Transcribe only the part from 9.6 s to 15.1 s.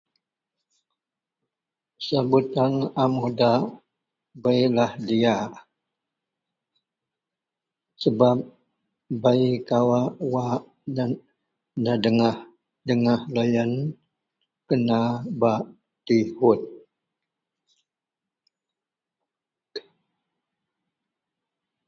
kawak nedegah-degah loyien kena